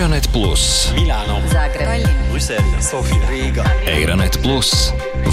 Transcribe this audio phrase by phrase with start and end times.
[0.00, 3.64] Eironet Plus, Milāno, Zagreb, Brisele, Sofija, Rīga.
[3.84, 4.70] Eironet Plus,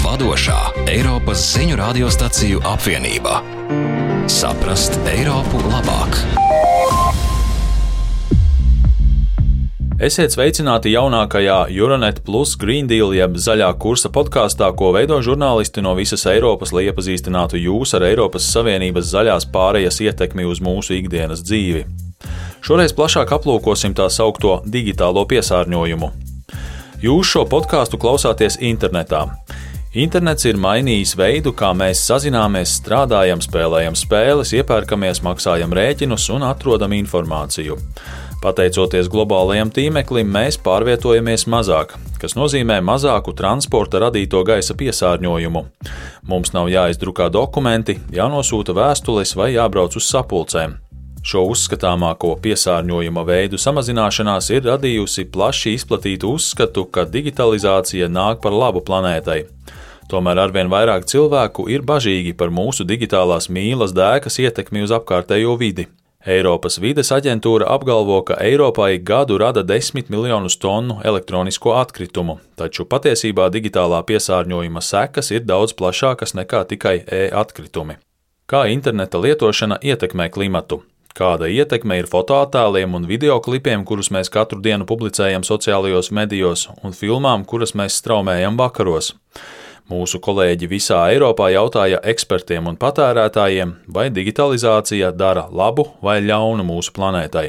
[0.04, 0.58] vadošā
[0.92, 3.38] Eiropas ziņu radiostaciju apvienība.
[4.28, 6.18] Saprast Eiropu labāk!
[10.04, 15.96] Esiet sveicināti jaunākajā Euronet Plus Green Deal jeb zaļā kursa podkāstā, ko veido žurnālisti no
[15.96, 21.86] visas Eiropas, lai iepazīstinātu jūs ar Eiropas Savienības zaļās pārējas ietekmi uz mūsu ikdienas dzīvi.
[22.64, 26.10] Šoreiz plašāk aplūkosim tā saucamo digitālo piesārņojumu.
[27.02, 29.26] Jūs šo podkāstu klausāties internetā.
[29.98, 36.92] Internets ir mainījis veidu, kā mēs sazināmies, strādājam, spēlējam spēles, iepērkamies, maksājam rēķinus un atrodam
[36.92, 37.78] informāciju.
[38.42, 45.64] Pateicoties globālajam tīmeklim, mēs pārvietojamies mazāk, kas nozīmē mazāku transporta radīto gaisa piesārņojumu.
[46.30, 50.76] Mums nav jāizdrukā dokumenti, jānosūta vēstules vai jābrauc uz sapulcēm.
[51.26, 58.82] Šo uzskatāmāko piesārņojuma veidu samazināšanās ir radījusi plaši izplatītu uzskatu, ka digitalizācija nāk par labu
[58.86, 59.42] planētai.
[60.08, 65.88] Tomēr arvien vairāk cilvēku ir bažīgi par mūsu digitālās mīlas dēkas ietekmi uz apkārtējo vidi.
[66.28, 73.46] Eiropas vides aģentūra apgalvo, ka Eiropai gadu rada 10 miljonus tonu elektronisko atkritumu, taču patiesībā
[73.54, 78.00] digitālā piesārņojuma sekas ir daudz plašākas nekā tikai e-atkritumi.
[78.48, 80.82] Kā interneta lietošana ietekmē klimatu?
[81.18, 87.42] Kāda ietekme ir fotoattēliem un videoklipiem, kurus mēs katru dienu publicējam sociālajos medijos, un filmām,
[87.42, 89.16] kuras mēs straumējam vakaros?
[89.90, 96.94] Mūsu kolēģi visā Eiropā jautāja ekspertiem un patērētājiem, vai digitalizācija dara labu vai ļaunu mūsu
[96.94, 97.48] planētai.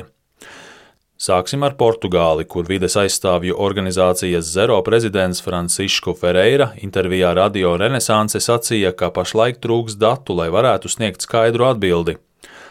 [1.19, 8.95] Sāksim ar Portugāli, kur vides aizstāvju organizācijas Zero prezidents Francisco Ferreira intervijā Radio Renesanse sacīja,
[8.97, 12.17] ka pašlaik trūks datu, lai varētu sniegt skaidru atbildi.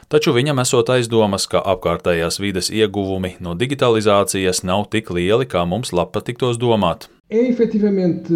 [0.08, 5.92] Taču viņam esot aizdomas, ka apkārtējās vides ieguvumi no digitalizācijas nav tik lieli, kā mums
[5.92, 7.10] labpatiktos domāt.
[7.30, 8.32] É efetivamente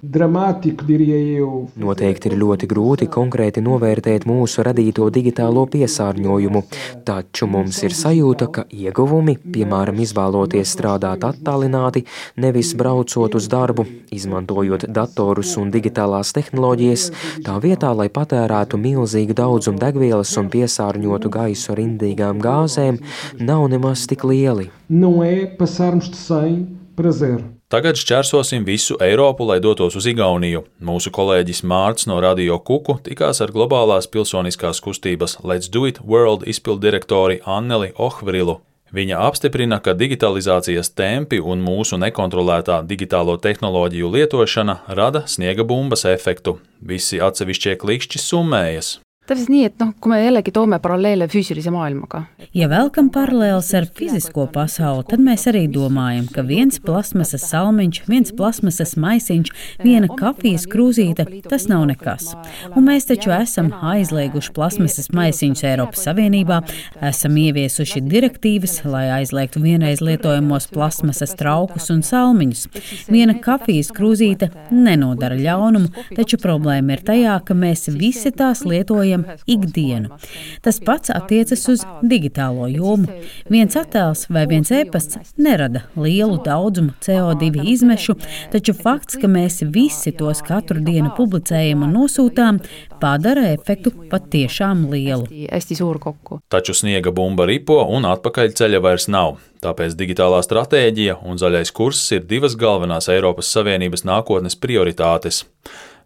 [0.00, 1.66] dramātiku, diria eu.
[1.74, 6.62] Noteikti ir ļoti grūti konkrēti novērtēt mūsu radīto digitālo piesārņojumu,
[7.02, 12.04] taču mums ir sajūta, ka ieguvumi, piemēram, izvēloties strādāt attālināti,
[12.38, 17.10] nevis braucot uz darbu, izmantojot datorus un digitālās tehnoloģijas,
[17.42, 23.02] tā vietā, lai patērētu milzīgu daudzumu degvielas un piesārņotu gaisu ar indīgām gāzēm,
[23.42, 24.70] nav nemaz tik lieli.
[24.88, 27.59] Não é passarmos de 100 para 0.
[27.70, 30.64] Tagad šķērsosim visu Eiropu, lai dotos uz Igauniju.
[30.82, 36.42] Mūsu kolēģis Mārts no Radio Kuku tikās ar globālās pilsoniskās kustības Let's Do It World
[36.50, 38.56] izpildirektori Anneli Ohvrilu.
[38.90, 46.56] Viņa apstiprina, ka digitalizācijas tempi un mūsu nekontrolētā digitālo tehnoloģiju lietošana rada sniega bumbas efektu.
[46.82, 48.96] Visi atsevišķie klikšķi summējas.
[49.30, 52.24] Täpselt nii, et noh, kui me jällegi toome paralleele füüsilise maailmaga.
[52.56, 58.32] Ja velkam paralēlis ar fizisko pasauli, tad mēs arī domājam, ka viens plasmasas salmiņš, viens
[58.34, 59.52] plasmasas maisiņš,
[59.84, 62.32] viena kafijas krūzīte- tas nav nekas.
[62.74, 66.58] Un mēs taču esam aizlieguši plasmasas maisiņus Eiropas Savienībā,
[67.00, 72.66] esam ieviesuši direktīvas, lai aizliegtu vienreiz lietojamos plasmasas traukus un salmiņus.
[73.08, 79.38] Viena kafijas krūzīte nenodara ļaunumu, taču problēma ir tajā, ka mēs visi tās lietojam lietojam
[79.46, 80.08] ikdienu.
[80.62, 83.08] Tas pats attiecas uz digitālo jomu.
[83.50, 88.16] Viens attēls vai viens e-pasts nerada lielu daudzumu CO2 izmešu,
[88.52, 92.60] taču fakts, ka mēs visi tos katru dienu publicējam un nosūtām,
[93.00, 95.26] padara efektu patiešām lielu.
[96.48, 99.38] Taču sniega bumba ripo un atpakaļceļa vairs nav.
[99.60, 105.44] Tāpēc digitālā stratēģija un zaļais kurs ir divas galvenās Eiropas Savienības nākotnes prioritātes.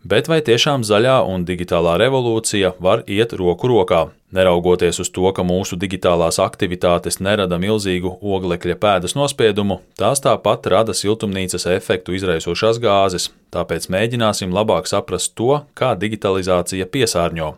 [0.05, 4.03] Bet vai tiešām zaļā un digitālā revolūcija var iet roku rokā?
[4.37, 10.93] Neraugoties uz to, ka mūsu digitālās aktivitātes nerada milzīgu oglekļa pēdas nospiedumu, tās tāpat rada
[10.93, 17.55] siltumnīcas efektu izraisošās gāzes, tāpēc mēģināsim labāk saprast to, kā digitalizācija piesārņo.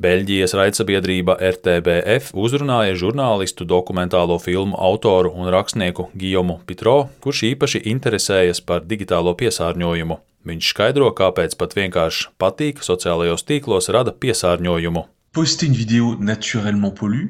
[0.00, 8.64] Beļģijas raidsabiedrība RTBF uzrunāja žurnālistu, dokumentālo filmu autoru un rakstnieku Gijomu Pitro, kurš īpaši interesējas
[8.64, 10.22] par digitālo piesārņojumu.
[10.48, 15.04] Viņš skaidro, kāpēc pat vienkārši patīk sociālajos tīklos rada piesārņojumu.
[15.36, 17.28] Poster une vidéo naturellement pollue,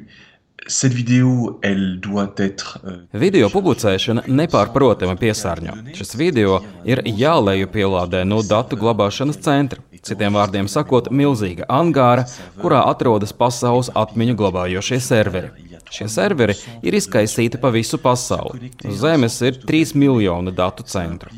[0.67, 2.79] cette vidéo, elle doit être.
[2.85, 5.75] euh, Video publicēšana nepārprotami piesārņo.
[5.97, 9.81] Šis video ir jālejupielādē no datu glabāšanas centra.
[10.01, 12.23] Citiem vārdiem sakot, milzīga angāra,
[12.61, 15.51] kurā atrodas pasaules atmiņu glabājošie serveri.
[15.91, 18.71] Šie serveri ir izkaisīti pa visu pasauli.
[18.87, 21.29] Uz Zemes ir 3 miljoni datu centru.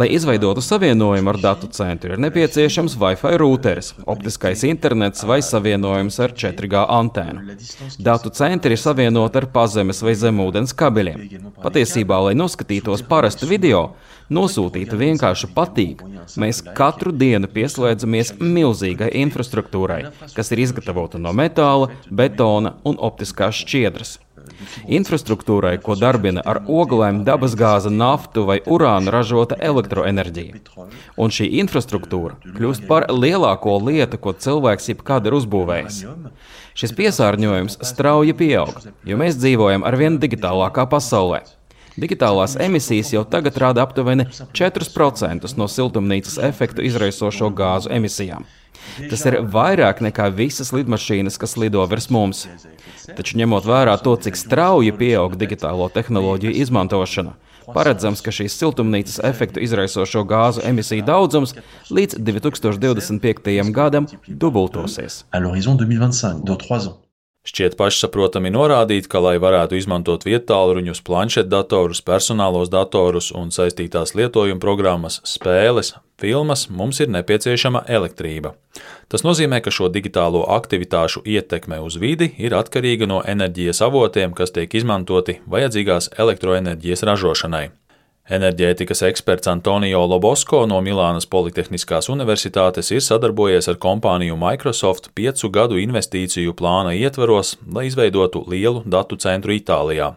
[0.00, 6.32] Lai izveidotu savienojumu ar datu centru, ir nepieciešams Wi-Fi routeris, optiskais internets vai savienojums ar
[6.32, 7.56] 4G antēnu.
[8.00, 11.50] Datu centri ir savienoti ar pazemes vai zemūdens kabeļiem.
[11.60, 13.82] Patiesībā, lai noskatītos parastu video,
[14.32, 16.00] nosūtītu vienkārši patīk,
[16.40, 20.00] mēs katru dienu pieslēdzamies milzīgai infrastruktūrai,
[20.32, 24.16] kas ir izgatavota no metāla, betona un optiskās šķiedras.
[25.00, 30.60] Infrastruktūrai, ko darbina ar oglēm, dabasgāzi, naftu vai urānu ražota elektroenerģija.
[31.20, 36.02] Un šī infrastruktūra kļūst par lielāko lietu, ko cilvēks jebkad ir uzbūvējis.
[36.80, 41.42] Šis piesārņojums strauji pieaug, jo mēs dzīvojam ar vien digitālākā pasaulē.
[42.00, 48.46] Digitālās emisijas jau tagad rada aptuveni 4% no siltumnīcas efektu izraisošo gāzu emisijām.
[49.10, 52.46] Tas ir vairāk nekā visas lidmašīnas, kas lido virs mums.
[53.16, 57.36] Taču ņemot vērā to, cik strauji pieaug digitālo tehnoloģiju izmantošana,
[57.74, 61.54] paredzams, ka šīs siltumnīcas efektu izraisošo gāzu emisiju daudzums
[61.90, 63.70] līdz 2025.
[63.74, 65.24] gadam dubultosies.
[67.40, 75.22] Šķiet pašsaprotami norādīt, ka, lai varētu izmantot vietāluruņus, planšetdatorus, personālos datorus un saistītās lietojuma programmas,
[75.24, 78.52] spēles, filmas, mums ir nepieciešama elektrība.
[79.08, 84.52] Tas nozīmē, ka šo digitālo aktivitāšu ietekme uz vidi ir atkarīga no enerģijas avotiem, kas
[84.52, 87.70] tiek izmantoti vajadzīgās elektroenerģijas ražošanai.
[88.30, 95.80] Enerģētikas eksperts Antonio Lobosko no Milānas Politehniskās Universitātes ir sadarbojies ar kompāniju Microsoft piecu gadu
[95.82, 100.12] investīciju plāna ietvaros, lai izveidotu lielu datu centru Itālijā.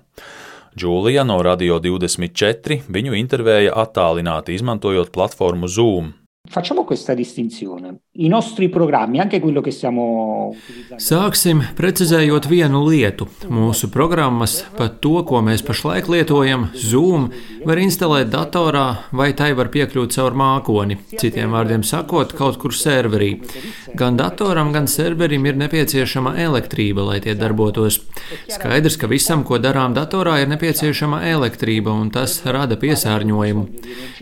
[0.77, 6.13] Džūlija no Radio 24 viņu intervēja attālināti izmantojot platformu Zoom.
[6.49, 7.99] Facciamo questa distinzione.
[8.15, 10.53] I nostri programmi, anche quello che stiamo
[10.99, 13.25] Sāksim precizējot vienu lietu.
[13.49, 17.29] Mūsu programmas, pat to, ko mēs pašlaik lietojam, Zoom,
[17.65, 20.99] var instalēt datorā vai tai var piekļūt caur mākoni.
[21.15, 23.31] Citiem vārdiem sakot, kaut kur serverī.
[23.97, 28.01] Gan datoram, gan serverim ir nepieciešama elektrība, lai tie darbotos.
[28.51, 33.65] Skaidrs, ka visam, ko darām datorā, ir nepieciešama elektrība, un tas rada piesārņojumu.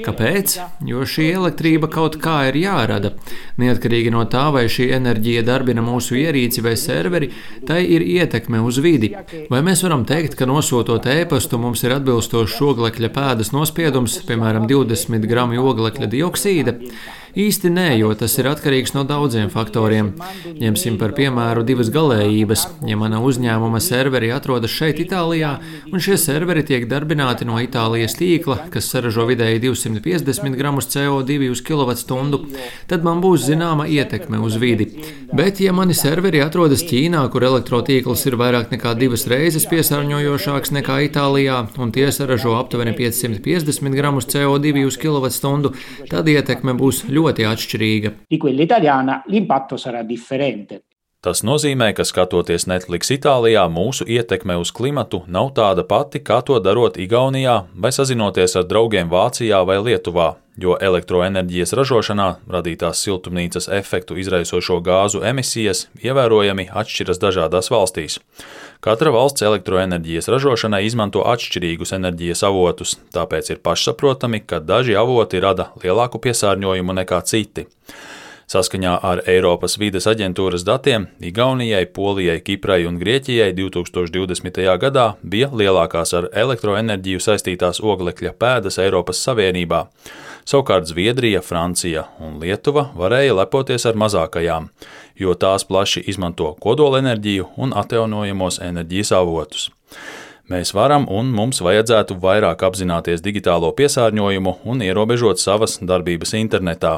[0.05, 0.57] Kāpēc?
[0.87, 3.13] Jo šī elektrība kaut kā ir jārada.
[3.61, 7.31] Neatkarīgi no tā, vai šī enerģija darbina mūsu ierīci vai serveri,
[7.67, 9.13] tai ir ietekme uz vidi.
[9.51, 15.29] Vai mēs varam teikt, ka nosūtot ēpastu mums ir atbilstošs oglekļa pēdas nospiedums, piemēram, 20
[15.29, 16.77] gramu oglekļa dioksīda?
[17.31, 20.09] Īsti nē, jo tas ir atkarīgs no daudziem faktoriem.
[20.59, 22.65] Ņemsim par piemēru divas galējības.
[22.89, 25.53] Ja mana uzņēmuma serveri atrodas šeit, Itālijā,
[25.93, 31.61] un šie serveri tiek darbināti no Itālijas tīkla, kas saražo vidēji 250 gramus CO2 uz
[31.63, 32.41] kWh,
[32.91, 34.89] tad man būs zināma ietekme uz vidi.
[35.31, 40.99] Bet, ja mani serveri atrodas Ķīnā, kur elektrotīkls ir vairāk nekā divas reizes piesārņojošāks nekā
[41.07, 45.71] Itālijā, un tie saražo aptuveni 550 gramus CO2 uz kWh,
[46.11, 48.13] tad ietekme būs ļoti ļoti atšķirīga.
[48.31, 48.79] Tik viļņa
[49.29, 50.81] l'impatto sarà differente.
[51.21, 56.55] Tas nozīmē, ka skatoties Netflix Itālijā, mūsu ietekme uz klimatu nav tāda pati, kā to
[56.57, 64.17] darot Igaunijā vai sazinoties ar draugiem Vācijā vai Lietuvā, jo elektroenerģijas ražošanā radītās siltumnīcas efektu
[64.17, 68.17] izraisošo gāzu emisijas ievērojami atšķiras dažādās valstīs.
[68.81, 75.69] Katra valsts elektroenerģijas ražošanai izmanto atšķirīgus enerģijas avotus, tāpēc ir pašsaprotami, ka daži avoti rada
[75.85, 77.67] lielāku piesārņojumu nekā citi.
[78.51, 84.57] Saskaņā ar Eiropas vides aģentūras datiem Igaunijai, Polijai, Kiprai un Grieķijai 2020.
[84.81, 89.85] gadā bija lielākās ar elektroenerģiju saistītās oglekļa pēdas Eiropas Savienībā.
[90.43, 94.67] Savukārt Zviedrija, Francija un Lietuva varēja lepoties ar mazākajām,
[95.15, 99.69] jo tās plaši izmanto kodolenerģiju un atjaunojamos enerģijas avotus.
[100.51, 106.97] Mēs varam un mums vajadzētu vairāk apzināties digitālo piesārņojumu un ierobežot savas darbības internetā.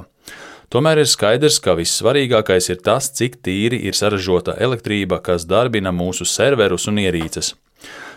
[0.73, 6.25] Tomēr ir skaidrs, ka vissvarīgākais ir tas, cik tīri ir saražota elektrība, kas darbina mūsu
[6.25, 7.51] serverus un ierīces.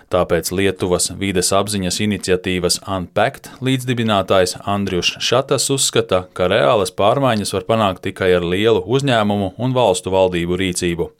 [0.08, 8.06] Tāpēc Lietuvas vides apziņas iniciatīvas Unpacked līdzdibinātājs Andrius Šatas uzskata, ka reālas pārmaiņas var panākt
[8.06, 11.10] tikai ar lielu uzņēmumu un valstu valdību rīcību.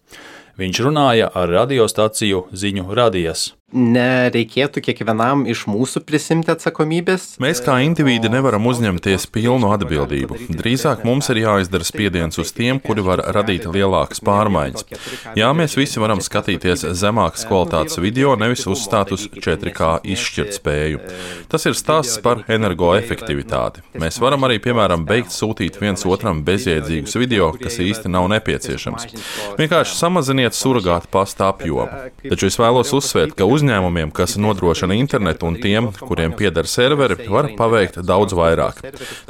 [0.56, 7.24] Viņš runāja ar radiostaciju ziņu radijas nereikėtų kiekvienam iš mūsų prisimti atsakomybės.
[7.42, 10.38] Mēs kā indivīdi nevaram uzņemties pilnu atbildību.
[10.54, 14.86] Drīzāk mums ir jāizdara spiediens uz tiem, kuri var radīt lielākas pārmaiņas.
[15.34, 21.02] Jā, mēs visi varam skatīties zemākas kvalitātes video, nevis uzstāt uz 4K izšķirtspēju.
[21.50, 23.82] Tas ir stāsts par energoefektivitāti.
[23.98, 29.10] Mēs varam arī, piemēram, beigt sūtīt viens otram bezjēdzīgus video, kas īsti nav nepieciešams.
[29.58, 32.06] Vienkārši samaziniet surrogāta pasta apjomu.
[32.22, 37.48] Taču es vēlos uzsvērt, ka Uzņēmumiem, kas nodrošina internetu un tiem, kuriem pieder serveri, var
[37.56, 38.82] paveikt daudz vairāk.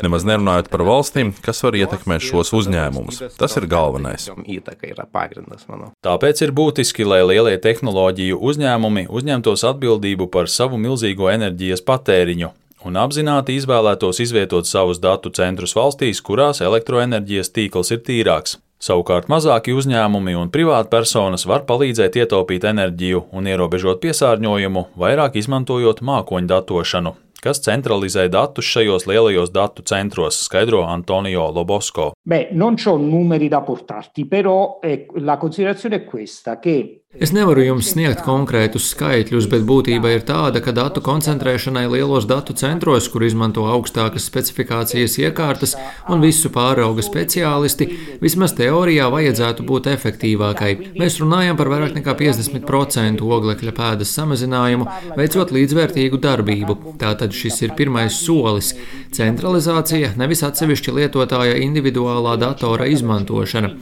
[0.03, 3.23] Nemaz nerunājot par valstīm, kas var ietekmēt šos uzņēmumus.
[3.39, 4.29] Tas ir galvenais.
[6.07, 12.53] Tāpēc ir būtiski, lai lielie tehnoloģiju uzņēmumi uzņemtos atbildību par savu milzīgo enerģijas patēriņu
[12.87, 18.59] un apzināti izvēlētos izvietot savus datu centrus valstīs, kurās elektroenerģijas tīkls ir tīrāks.
[18.77, 26.51] Savukārt mazāki uzņēmumi un privātpersonas var palīdzēt ietaupīt enerģiju un ierobežot piesārņojumu, vairāk izmantojot mākoņu
[26.51, 32.11] datošanu, kas centralizē datus šajos lielajos datu centros, skaidro Antonio Lobosko.
[32.29, 37.63] Beh, non ho numeri da portarti, però eh, la considerazione è questa, che Es nevaru
[37.65, 43.25] jums sniegt konkrētus skaitļus, bet būtība ir tāda, ka datu koncentrēšanai lielos datu centros, kur
[43.25, 45.73] izmanto augstākas specifikācijas iekārtas
[46.13, 47.89] un visu pārauga speciālisti,
[48.21, 50.73] vismaz teorijā vajadzētu būt efektīvākai.
[51.01, 56.77] Mēs runājam par vairāk nekā 50% oglekļa pēdas samazinājumu, veicot līdzvērtīgu darbību.
[57.01, 58.75] Tātad šis ir pirmais solis-
[59.17, 63.73] centralizācija, nevis atsevišķa lietotāja individuālā datora izmantošana.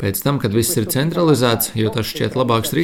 [0.00, 2.79] Pēc tam, kad viss ir centralizēts, jo tas šķiet labāks risinājums,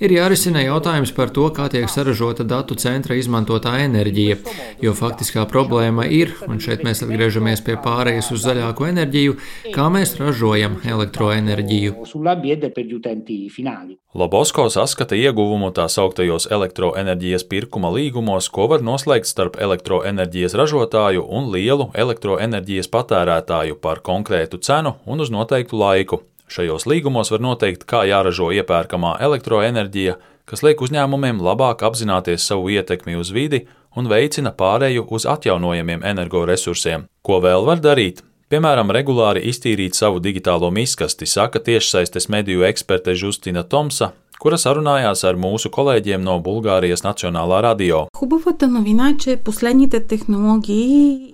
[0.00, 4.38] ir jārisina jautājums par to, kā tiek saražota datu centra izmantotā enerģija.
[4.82, 9.36] Jo faktiskā problēma ir, un šeit mēs atgriežamies pie pārējas uz zaļāku enerģiju,
[9.74, 11.96] kā mēs ražojam elektroenerģiju.
[14.16, 21.50] Lobosko saskata ieguvumu tā sauktajos elektroenerģijas pirkuma līgumos, ko var noslēgt starp elektroenerģijas ražotāju un
[21.52, 26.22] lielu elektroenerģijas patērētāju par konkrētu cenu un uz noteiktu laiku.
[26.46, 30.14] Šajos līgumos var noteikt, kā jāražo iepērkamā elektroenerģija,
[30.46, 33.64] kas liek uzņēmumiem labāk apzināties savu ietekmi uz vidi
[33.96, 37.08] un veicina pāreju uz atjaunojamiem energoresursiem.
[37.26, 38.22] Ko vēl var darīt?
[38.46, 44.12] Piemēram, regulāri iztīrīt savu digitālo miskasti, saka tiešsaistes mediju eksperte Justina Tomsa,
[44.42, 48.02] kura sarunājās ar mūsu kolēģiem no Bulgārijas Nacionālā radio.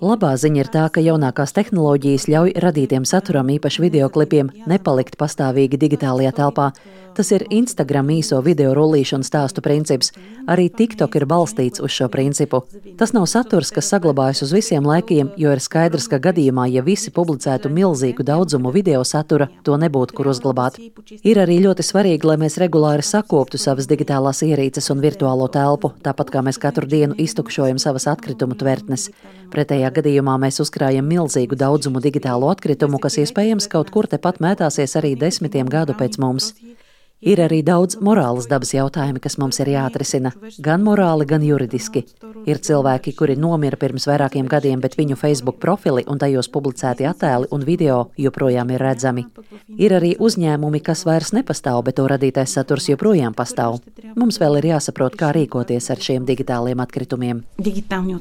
[0.03, 6.35] Labā ziņa ir tā, ka jaunākās tehnoloģijas ļauj radītiem saturam, īpaši videoklipiem, nepalikt pastāvīgi digitālajā
[6.39, 6.73] telpā.
[7.13, 10.15] Tas ir Instagram īso video rullīšanas stāstu princips.
[10.49, 12.63] Arī TikTok ir balstīts uz šo principu.
[12.97, 17.13] Tas nav saturs, kas saglabājas uz visiem laikiem, jo ir skaidrs, ka gadījumā, ja visi
[17.13, 20.81] publicētu milzīgu daudzumu video satura, to nebūtu kur uzglabāt.
[21.21, 26.35] Ir arī ļoti svarīgi, lai mēs regulāri sakoptu savas digitālās ierīces un virtuālo telpu, tāpat
[26.35, 29.09] kā mēs katru dienu iztukšojam savas atkritumu tvertnes.
[29.55, 35.15] Pretējā gadījumā mēs uzkrājam milzīgu daudzumu digitālo atkritumu, kas iespējams kaut kur tepat mētāsies arī
[35.17, 36.53] desmitiem gadu pēc mums.
[37.23, 42.03] Ir arī daudz morāles dabas jautājumi, kas mums ir jāatrisina, gan morāli, gan juridiski.
[42.51, 47.47] Ir cilvēki, kuri nomira pirms vairākiem gadiem, bet viņu Facebook profili un tajos publicēti attēli
[47.55, 49.27] un video joprojām ir redzami.
[49.79, 53.79] Ir arī uzņēmumi, kas vairs nepastāv, bet to radītais saturs joprojām pastāv.
[54.19, 57.47] Mums vēl ir jāsaprot, kā rīkoties ar šiem digitāliem atkritumiem.
[57.63, 58.19] Digitāli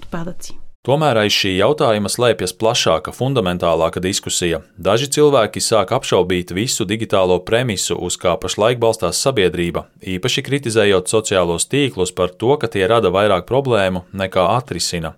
[0.81, 4.63] Tomēr aiz šī jautājuma slēpjas plašāka, fundamentālāka diskusija.
[4.81, 11.69] Daži cilvēki sāk apšaubīt visu digitālo premisu, uz kā pašlaik balstās sabiedrība, īpaši kritizējot sociālos
[11.69, 15.13] tīklus par to, ka tie rada vairāk problēmu nekā atrisina.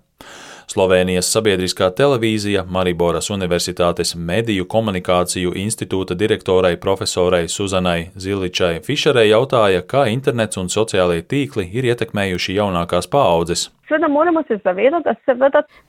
[0.68, 10.06] Slovenijas sabiedriskā televīzija Mariboras Universitātes Mediju komunikāciju institūta direktorai profesorai Suzanai Ziličai Fišerei jautāja, kā
[10.12, 13.68] internets un sociālie tīkli ir ietekmējuši jaunākās paaudzes.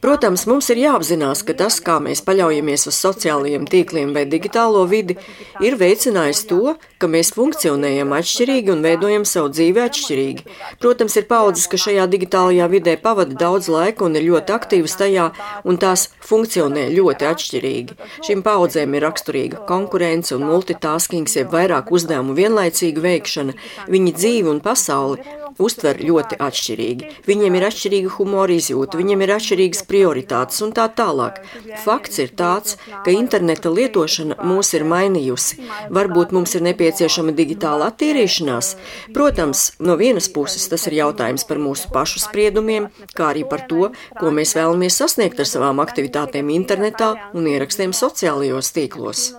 [0.03, 5.15] Protams, mums ir jāapzinās, ka tas, kā mēs paļaujamies uz sociālajiem tīkliem vai digitālo vidi,
[5.63, 10.45] ir veicinājis to, ka mēs funkcionējam atšķirīgi un veidojam savu dzīvi atšķirīgi.
[10.83, 15.29] Protams, ir paudzes, ka šajā digitālajā vidē pavada daudz laika un ir ļoti aktīvas tajā,
[15.63, 17.99] un tās funkcionē ļoti atšķirīgi.
[18.27, 23.55] Šīm paudzēm ir raksturīga konkurence un multitasking, jeb vairāk uzdevumu vienlaicīga veikšana.
[23.91, 27.09] Viņi dzīvi un pasauli uztver ļoti atšķirīgi.
[27.27, 31.41] Viņiem ir atšķirīga humora izjūta, viņiem ir atšķirīgas prioritātes un tā tālāk.
[31.83, 35.59] Fakts ir tāds, ka interneta lietošana mūs ir mainījusi.
[35.95, 38.73] Varbūt mums ir nepieciešama digitāla attīrīšanās.
[39.15, 43.91] Protams, no vienas puses tas ir jautājums par mūsu pašu spriedumiem, kā arī par to,
[44.19, 49.31] ko mēs vēlamies sasniegt ar savām aktivitātēm internetā un ierakstiem sociālajos tīklos.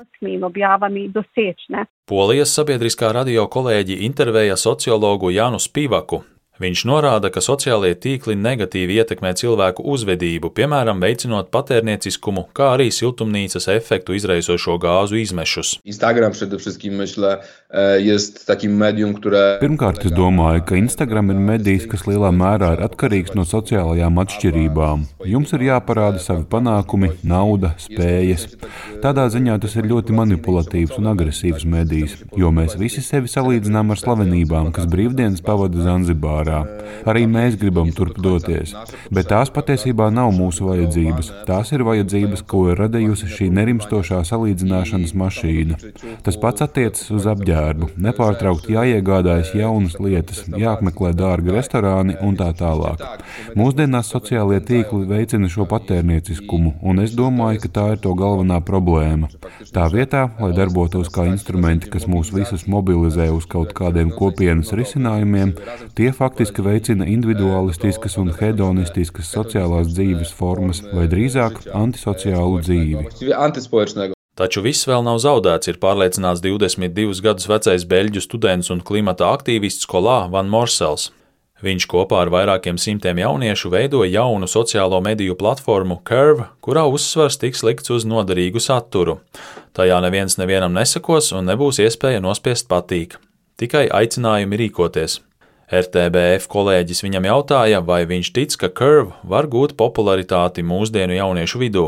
[2.06, 6.20] Polijas sabiedriskā radio kolēģi intervēja sociologu Jānu Spīvaku.
[6.56, 13.68] Viņš norāda, ka sociālie tīkli negatīvi ietekmē cilvēku uzvedību, piemēram, veicinot patērnieciskumu, kā arī siltumnīcas
[13.75, 15.75] efektu izraisošo gāzu izmešus.
[15.84, 17.38] Instagram przede wszystkim myślę
[17.70, 19.58] e, jest takim medium, które.
[19.60, 25.04] Pirmkārt, es domāju, ka Instagram ir medijs, kas lielā mērā ir atkarīgs no sociālajām atšķirībām.
[25.28, 28.48] Jums ir jāparāda savi panākumi, nauda, spējas.
[29.04, 34.00] Tādā ziņā tas ir ļoti manipulatīvs un agresīvs medijs, jo mēs visi sevi salīdzinām ar
[34.00, 36.62] slavenībām, kas brīvdienas pavada Zanzibārā ārā.
[37.06, 38.72] Arī mēs gribam turp doties,
[39.14, 41.30] bet tās patiesībā nav mūsu vajadzības.
[41.46, 45.78] Tās ir vajadzības, ko ir radījusi šī nerimstošā salīdzināšanas mašīna.
[46.26, 47.92] Tas pats attiecas uz apģērbu.
[48.06, 53.04] Nepārtraukti jāiegādājas jaunas lietas, jāapmeklē dārgi restorāni un tā tālāk.
[53.58, 59.30] Mūsdienās sociālie tīkli veicina šo patērnieciskumu, un es domāju, ka tā ir to galvenā problēma.
[59.74, 65.54] Tā vietā, lai darbotos kā instrumenti, kas mūs visus mobilizē uz kaut kādiem kopienas risinājumiem,
[65.96, 74.11] tie fakti faktiski veicina individualistiskas un hedonistiskas sociālās dzīves formas, vai drīzāk antisociālu dzīvi.
[74.37, 79.88] Taču viss vēl nav zaudēts, ir pārliecināts 22 gadus vecais beļģu students un klimata aktīvists
[79.88, 81.09] Kolā Van Morsels.
[81.64, 87.64] Viņš kopā ar vairākiem simtiem jauniešu veido jaunu sociālo mediju platformu Curve, kurā uzsvars tiks
[87.64, 89.23] likts uz noderīgu saturu.
[89.73, 93.16] Tajā neviens nevienam nesakos un nebūs iespēja nospiest patīk,
[93.57, 95.23] tikai aicinājumi rīkoties.
[95.66, 101.87] RTBF kolēģis viņam jautāja, vai viņš tic, ka Curve var gūt popularitāti mūsdienu jauniešu vidū.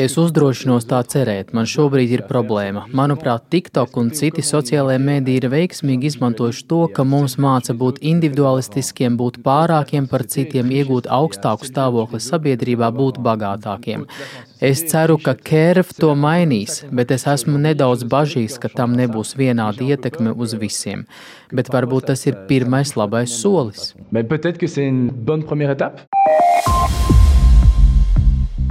[0.00, 1.50] Es uzdrošinos tā cerēt.
[1.52, 2.86] Man šobrīd ir problēma.
[2.96, 9.18] Manuprāt, TikTok un citi sociālajie mēdī ir veiksmīgi izmantojuši to, ka mums māca būt individualistiskiem,
[9.20, 14.06] būt pārākiem par citiem, iegūt augstāku stāvokli sabiedrībā, būt bagātākiem.
[14.64, 19.84] Es ceru, ka Kērf to mainīs, bet es esmu nedaudz bažīgs, ka tam nebūs vienāda
[19.84, 21.04] ietekme uz visiem.
[21.52, 23.92] Bet varbūt tas ir pirmais labais solis.
[24.10, 26.00] Mais peut-être que c'est une bonne première étape.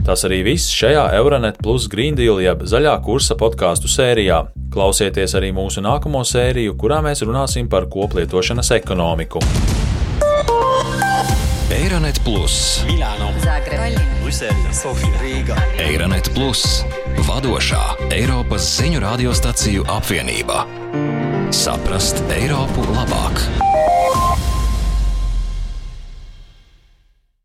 [0.09, 4.39] Tas arī viss šajā Euronet Plus Green Deal jeb zaļā kursa podkāstu sērijā.
[4.73, 9.43] Klausieties arī mūsu nākamo sēriju, kurā mēs runāsim par koplietošanas ekonomiku.
[11.77, 12.57] Eironet Plus,
[12.89, 15.61] Milāno, Zagreba, Brisele, Sofija, Rīga.
[15.85, 16.81] Eironet Plus,
[17.29, 20.65] vadošā Eiropas ziņu radiostaciju apvienība.
[21.53, 23.68] Saprast Eiropu labāk!